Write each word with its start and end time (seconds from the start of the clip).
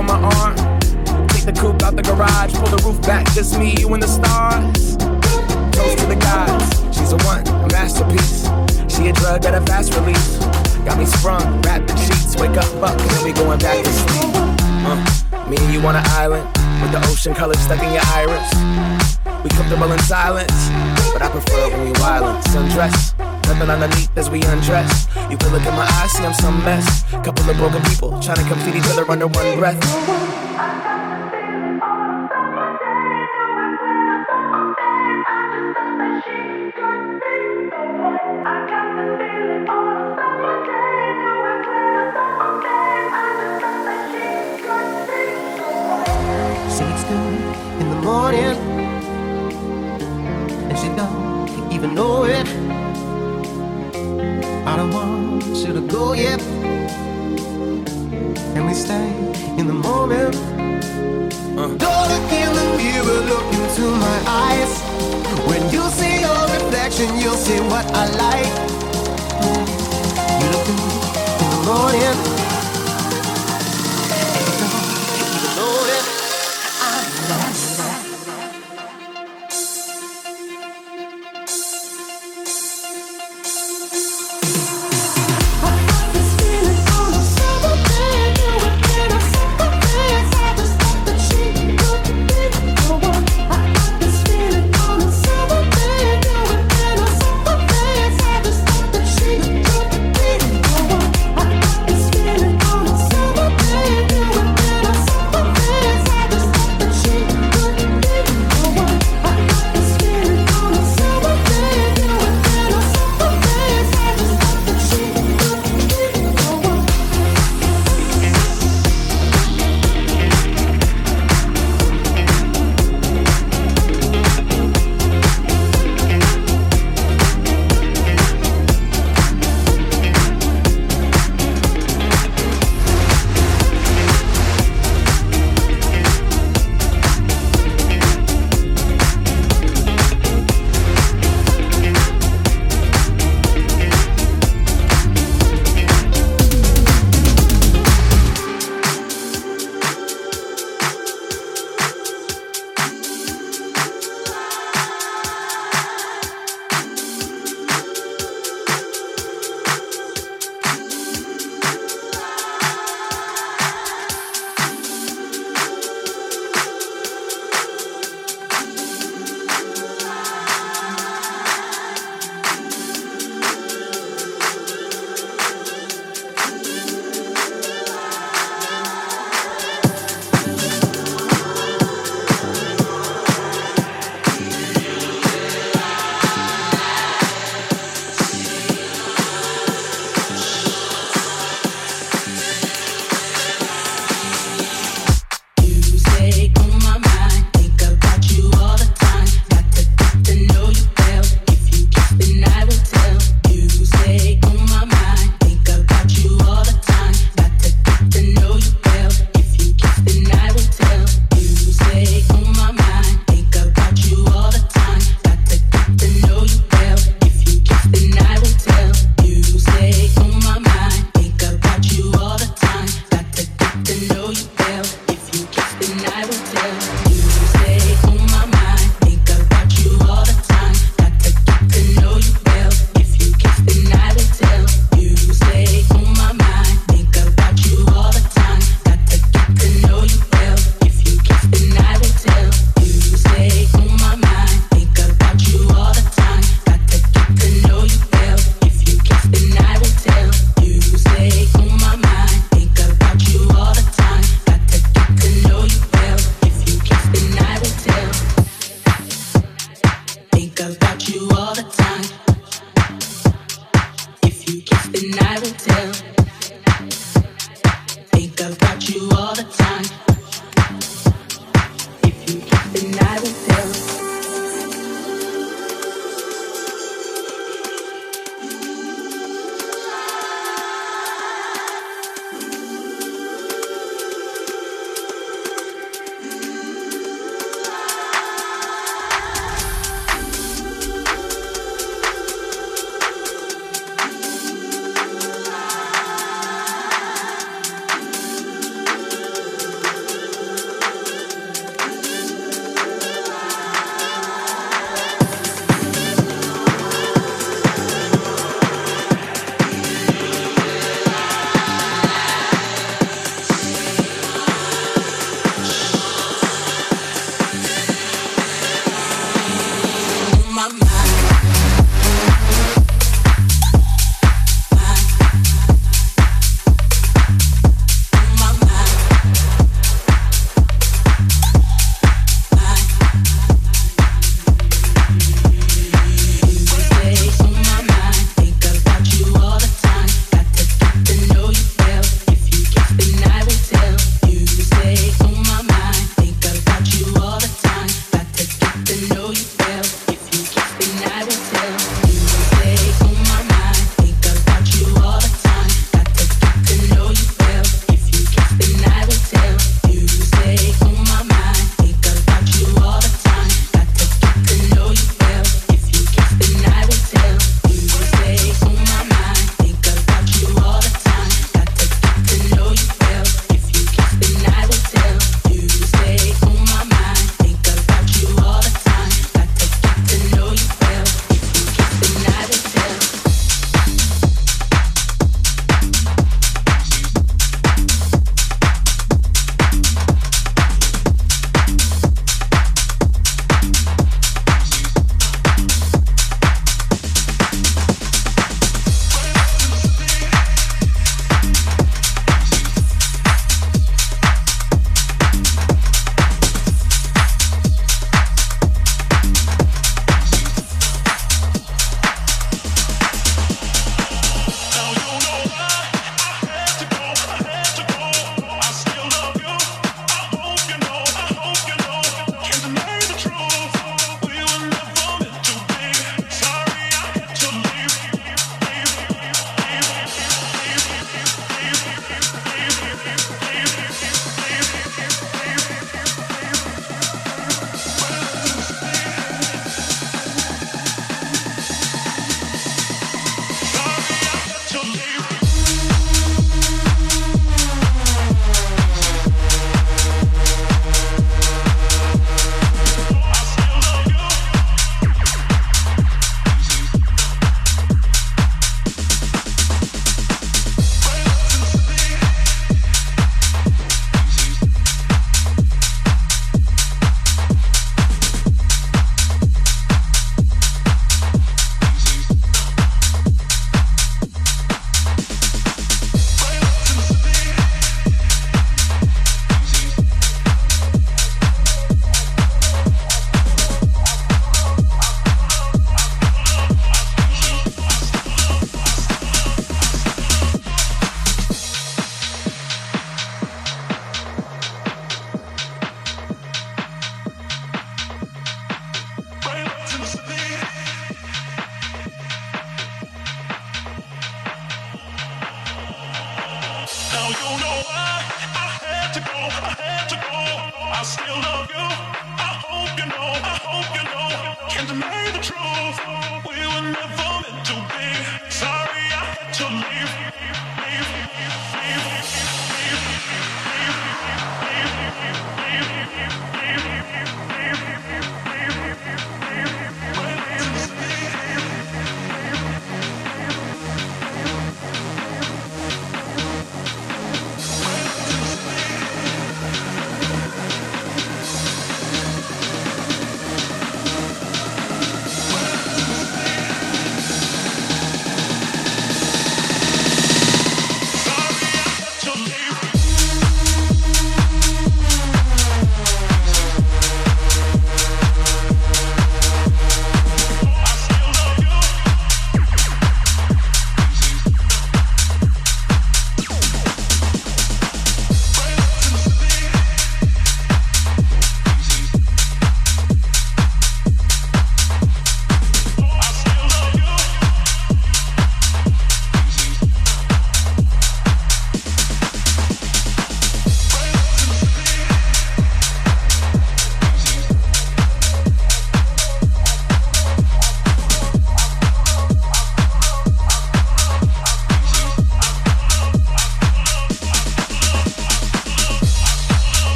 on 0.00 0.06
my 0.06 0.20
arm. 0.40 0.56
Take 1.28 1.44
the 1.44 1.52
coupe 1.52 1.82
out 1.82 1.94
the 1.94 2.02
garage, 2.02 2.54
pull 2.54 2.68
the 2.68 2.82
roof 2.84 3.00
back, 3.02 3.26
just 3.32 3.58
me, 3.58 3.76
you, 3.78 3.92
and 3.92 4.02
the 4.02 4.08
stars. 4.08 4.96
Toast 5.76 5.98
to 5.98 6.06
the 6.06 6.16
gods, 6.16 6.96
she's 6.96 7.12
a 7.12 7.18
one, 7.28 7.46
a 7.46 7.68
masterpiece. 7.68 8.48
She 8.88 9.08
a 9.08 9.12
drug 9.12 9.44
at 9.44 9.54
a 9.54 9.60
fast 9.66 9.94
release. 9.94 10.38
Got 10.88 10.98
me 10.98 11.04
sprung, 11.04 11.60
wrapped 11.62 11.88
the 11.88 11.96
sheets, 11.96 12.34
wake 12.36 12.56
up, 12.56 12.64
fuck, 12.80 12.98
and 12.98 13.10
then 13.10 13.24
we 13.24 13.32
going 13.32 13.58
back 13.58 13.84
to 13.84 13.92
sleep. 13.92 14.32
Uh, 14.88 14.96
me 15.48 15.56
and 15.60 15.74
you 15.74 15.80
on 15.86 15.96
an 15.96 16.06
island, 16.16 16.48
with 16.80 16.92
the 16.92 17.00
ocean 17.12 17.34
color 17.34 17.54
stuck 17.54 17.82
in 17.82 17.92
your 17.92 18.06
iris. 18.16 18.48
We 19.44 19.50
comfortable 19.50 19.92
in 19.92 19.98
silence, 20.00 20.68
but 21.12 21.20
I 21.20 21.28
prefer 21.28 21.76
when 21.76 21.84
we 21.84 21.92
wild. 22.00 22.42
Sundress, 22.44 23.12
nothing 23.54 23.70
underneath 23.70 24.16
as 24.16 24.30
we 24.30 24.42
undress. 24.42 25.06
You 25.30 25.36
can 25.36 25.52
look 25.52 25.66
in 25.66 25.74
my 25.74 25.88
eyes, 26.00 26.10
see 26.12 26.24
I'm 26.24 26.34
some 26.34 26.62
mess. 26.64 27.02
Couple 27.10 27.50
of 27.50 27.56
broken 27.56 27.82
people 27.82 28.10
trying 28.20 28.36
to 28.36 28.44
complete 28.44 28.76
each 28.76 28.88
other 28.90 29.10
under 29.10 29.26
one 29.26 29.58
breath. 29.58 30.29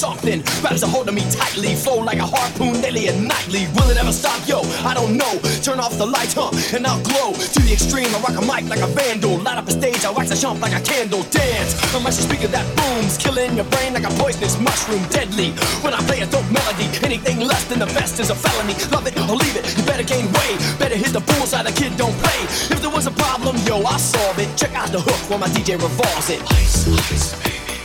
Something 0.00 0.40
grabs 0.64 0.82
a 0.82 0.86
hold 0.86 1.08
of 1.08 1.14
me 1.14 1.20
tightly, 1.30 1.74
flow 1.74 2.00
like 2.00 2.18
a 2.18 2.24
harpoon 2.24 2.80
daily 2.80 3.08
and 3.08 3.28
nightly. 3.28 3.68
Will 3.76 3.90
it 3.90 3.98
ever 4.00 4.12
stop? 4.12 4.40
Yo, 4.48 4.64
I 4.80 4.94
don't 4.94 5.16
know. 5.16 5.34
Turn 5.60 5.78
off 5.78 5.96
the 5.98 6.06
lights, 6.06 6.32
huh? 6.32 6.48
And 6.74 6.86
I'll 6.86 7.02
glow 7.04 7.36
to 7.36 7.60
the 7.60 7.72
extreme. 7.72 8.08
I 8.16 8.18
rock 8.24 8.36
a 8.40 8.44
mic 8.48 8.64
like 8.72 8.80
a 8.80 8.88
vandal, 8.88 9.36
light 9.44 9.58
up 9.58 9.68
a 9.68 9.72
stage. 9.72 10.04
I 10.04 10.10
wax 10.10 10.30
a 10.30 10.40
jump 10.40 10.60
like 10.60 10.72
a 10.72 10.80
candle. 10.80 11.22
Dance, 11.28 11.76
I'm 11.94 12.06
a 12.06 12.12
speaker 12.12 12.48
that 12.48 12.64
booms, 12.76 13.18
killing 13.18 13.56
your 13.56 13.68
brain 13.76 13.92
like 13.92 14.08
a 14.08 14.12
poisonous 14.16 14.58
mushroom, 14.58 15.04
deadly. 15.12 15.52
When 15.84 15.92
I 15.92 16.00
play 16.08 16.20
a 16.20 16.26
dope 16.26 16.48
melody, 16.50 16.88
anything 17.04 17.40
less 17.40 17.64
than 17.68 17.78
the 17.78 17.90
best 17.92 18.20
is 18.20 18.30
a 18.30 18.34
felony. 18.34 18.74
Love 18.88 19.06
it 19.06 19.16
or 19.28 19.36
leave 19.36 19.56
it, 19.56 19.68
you 19.76 19.84
better 19.84 20.04
gain 20.04 20.26
weight. 20.32 20.58
Better 20.80 20.96
hit 20.96 21.12
the 21.12 21.20
bullseye, 21.20 21.62
the 21.62 21.72
kid 21.72 21.92
don't 22.00 22.16
play. 22.24 22.40
If 22.72 22.80
there 22.80 22.90
was 22.90 23.06
a 23.06 23.12
problem, 23.12 23.56
yo, 23.68 23.84
I 23.84 23.96
solve 23.98 24.38
it. 24.38 24.48
Check 24.56 24.72
out 24.74 24.88
the 24.88 25.00
hook 25.00 25.20
while 25.28 25.40
my 25.44 25.48
DJ 25.48 25.76
revolves 25.76 25.99
it. 26.30 26.40
Ice, 26.52 26.86
ice, 27.12 27.34
baby. 27.42 27.76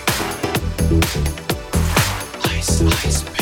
Ice, 2.46 3.35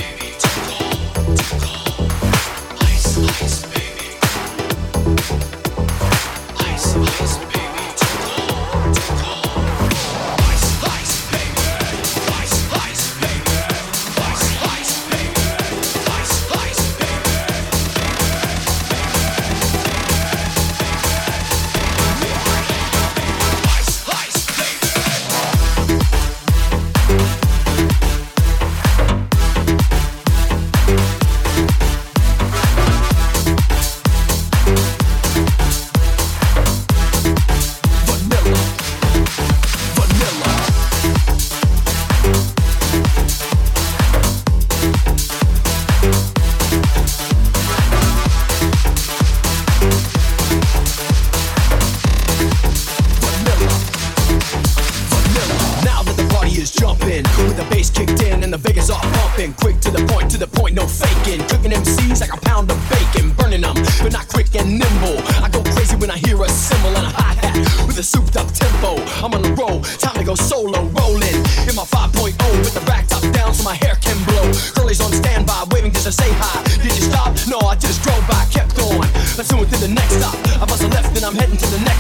been 59.44 59.54
quick 59.56 59.78
to 59.82 59.92
the 59.92 60.00
point, 60.08 60.32
to 60.32 60.38
the 60.38 60.48
point, 60.48 60.74
no 60.74 60.88
faking. 60.88 61.44
Cooking 61.52 61.76
MCs 61.76 62.22
like 62.22 62.32
a 62.32 62.40
pound 62.48 62.72
of 62.72 62.80
bacon, 62.88 63.36
burning 63.36 63.60
them, 63.60 63.76
but 64.00 64.14
not 64.14 64.26
quick 64.30 64.48
and 64.56 64.80
nimble. 64.80 65.20
I 65.44 65.50
go 65.52 65.60
crazy 65.76 65.98
when 65.98 66.10
I 66.10 66.16
hear 66.16 66.40
a 66.40 66.48
cymbal 66.48 66.96
and 66.96 67.08
a 67.08 67.12
hi 67.12 67.36
hat 67.44 67.56
with 67.86 68.00
a 68.00 68.04
souped 68.04 68.38
up 68.38 68.48
tempo. 68.56 69.04
I'm 69.20 69.34
on 69.36 69.44
a 69.44 69.52
roll, 69.60 69.82
time 70.00 70.16
to 70.16 70.24
go 70.24 70.36
solo, 70.36 70.88
rolling 70.96 71.36
in 71.68 71.76
my 71.76 71.84
5.0 71.84 72.40
with 72.64 72.74
the 72.74 72.86
back 72.88 73.08
top 73.08 73.24
down 73.36 73.54
so 73.54 73.64
my 73.68 73.76
hair 73.84 73.96
can 74.00 74.16
blow. 74.24 74.48
Curly's 74.76 75.02
on 75.02 75.12
standby, 75.12 75.68
waving 75.72 75.92
just 75.92 76.08
to 76.08 76.14
say 76.14 76.32
hi. 76.40 76.64
Did 76.80 76.96
you 76.96 77.12
stop? 77.12 77.36
No, 77.52 77.60
I 77.68 77.76
just 77.76 78.02
drove 78.02 78.24
by, 78.32 78.48
kept 78.48 78.78
going. 78.78 79.12
Let's 79.36 79.50
do 79.52 79.60
it 79.60 79.68
to 79.76 79.78
the 79.84 79.92
next 79.92 80.24
stop. 80.24 80.36
I 80.62 80.64
bust 80.64 80.84
a 80.84 80.88
left, 80.88 81.14
then 81.14 81.26
I'm 81.26 81.36
heading 81.36 81.58
to 81.58 81.68
the 81.68 81.80
next. 81.84 81.93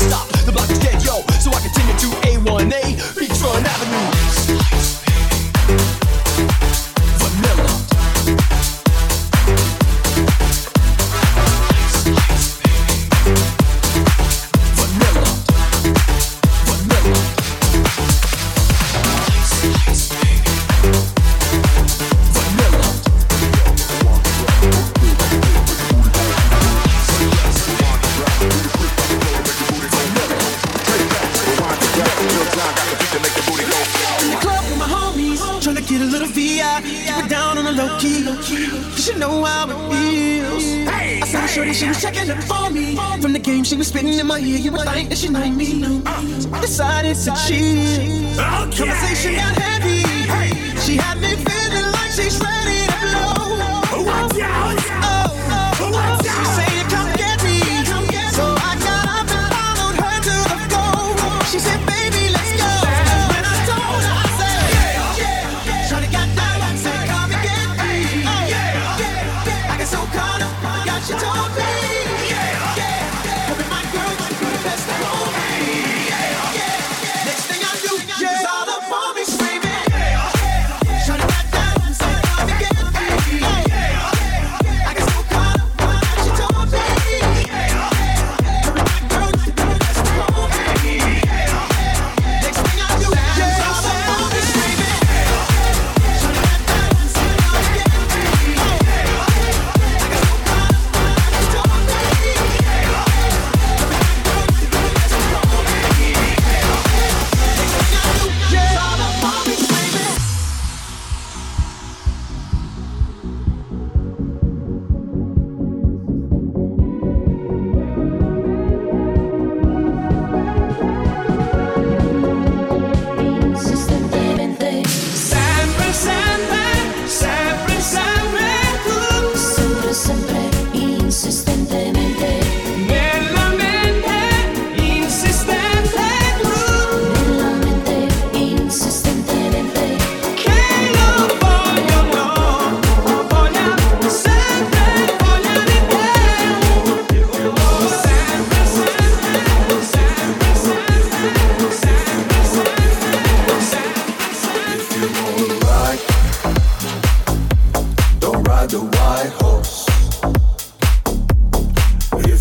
If 158.65 158.71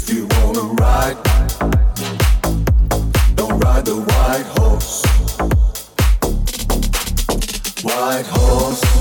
you 0.08 0.28
wanna 0.36 0.62
ride, 0.74 1.16
don't 3.34 3.58
ride 3.58 3.84
the 3.84 3.96
white 4.06 4.46
horse. 4.54 5.02
White 7.82 8.26
horse. 8.26 8.91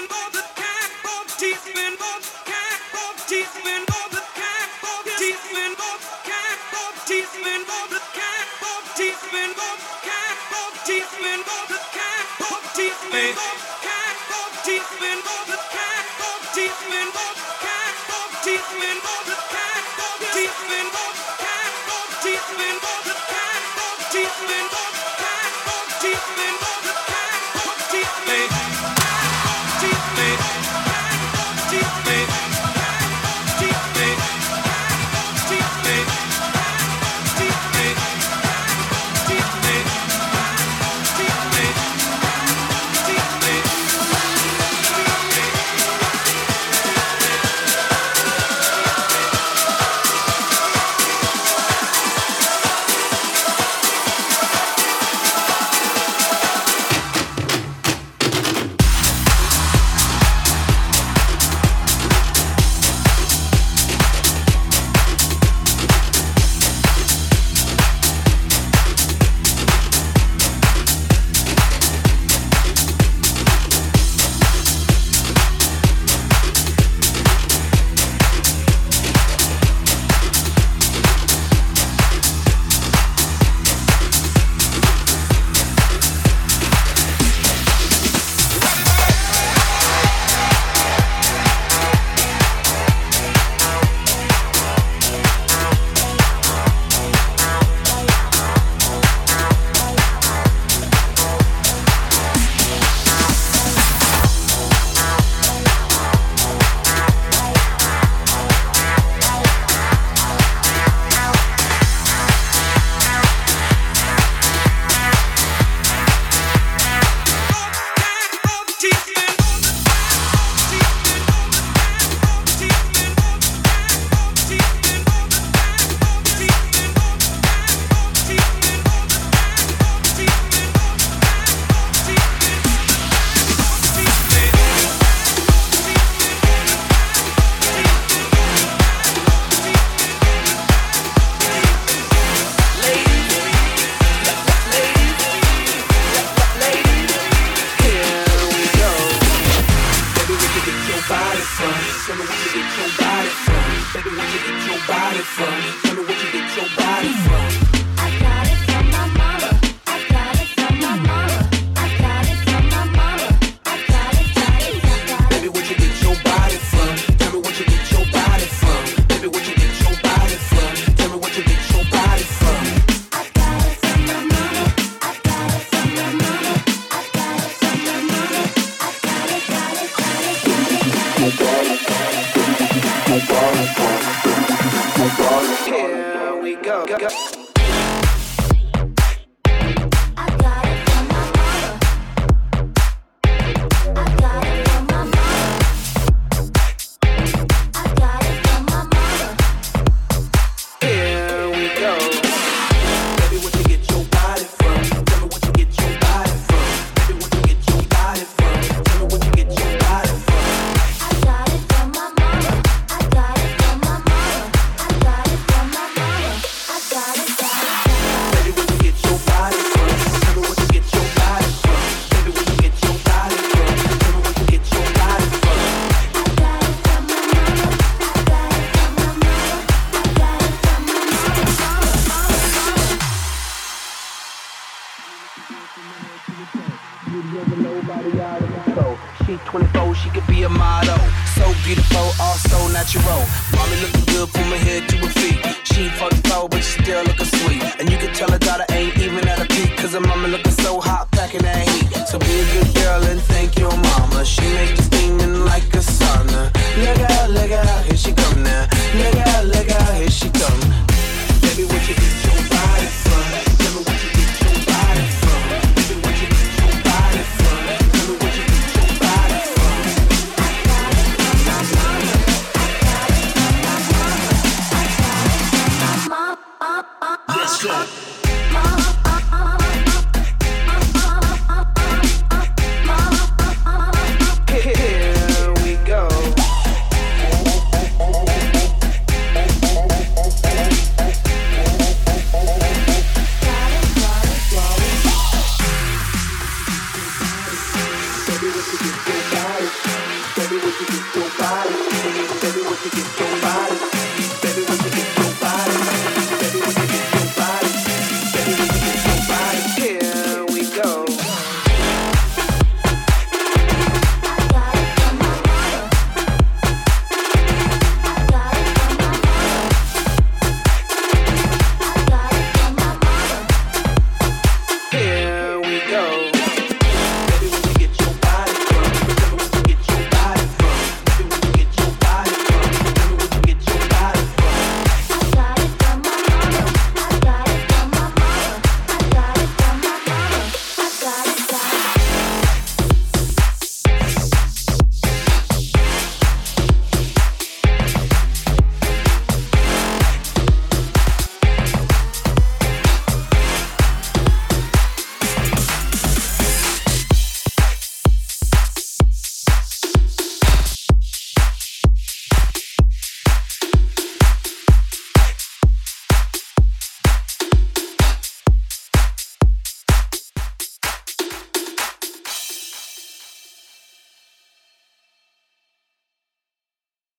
Living 0.00 0.16
all 0.16 0.30
the 0.30 0.49